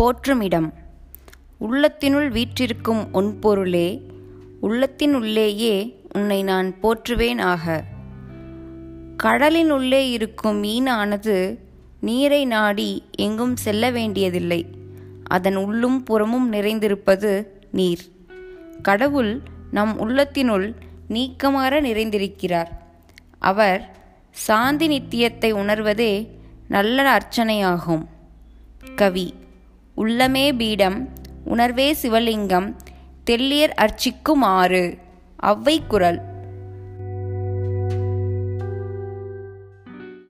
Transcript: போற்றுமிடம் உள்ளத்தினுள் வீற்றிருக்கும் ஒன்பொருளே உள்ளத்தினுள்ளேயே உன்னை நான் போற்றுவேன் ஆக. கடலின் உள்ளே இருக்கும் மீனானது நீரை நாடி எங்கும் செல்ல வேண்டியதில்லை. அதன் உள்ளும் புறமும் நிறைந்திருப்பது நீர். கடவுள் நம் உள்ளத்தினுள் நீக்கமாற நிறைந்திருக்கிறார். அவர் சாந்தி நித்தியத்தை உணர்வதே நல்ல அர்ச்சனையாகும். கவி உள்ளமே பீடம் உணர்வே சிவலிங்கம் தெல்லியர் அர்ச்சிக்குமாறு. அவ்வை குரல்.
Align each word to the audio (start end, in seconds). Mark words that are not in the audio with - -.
போற்றுமிடம் 0.00 0.72
உள்ளத்தினுள் 1.60 2.28
வீற்றிருக்கும் 2.28 3.08
ஒன்பொருளே 3.14 4.00
உள்ளத்தினுள்ளேயே 4.62 5.92
உன்னை 6.12 6.42
நான் 6.42 6.74
போற்றுவேன் 6.82 7.40
ஆக. 7.40 7.84
கடலின் 9.16 9.70
உள்ளே 9.70 10.10
இருக்கும் 10.10 10.62
மீனானது 10.62 11.58
நீரை 12.00 12.44
நாடி 12.44 13.02
எங்கும் 13.10 13.56
செல்ல 13.56 13.90
வேண்டியதில்லை. 13.90 14.66
அதன் 15.24 15.56
உள்ளும் 15.56 16.02
புறமும் 16.02 16.52
நிறைந்திருப்பது 16.52 17.46
நீர். 17.70 18.04
கடவுள் 18.82 19.40
நம் 19.70 20.08
உள்ளத்தினுள் 20.08 20.74
நீக்கமாற 21.08 21.80
நிறைந்திருக்கிறார். 21.80 22.70
அவர் 23.38 23.96
சாந்தி 24.30 24.88
நித்தியத்தை 24.88 25.52
உணர்வதே 25.52 26.28
நல்ல 26.68 27.16
அர்ச்சனையாகும். 27.16 28.06
கவி 28.96 29.34
உள்ளமே 29.96 30.56
பீடம் 30.56 31.08
உணர்வே 31.44 31.96
சிவலிங்கம் 32.02 32.76
தெல்லியர் 33.30 33.74
அர்ச்சிக்குமாறு. 33.76 34.98
அவ்வை 35.36 35.82
குரல். 35.88 36.20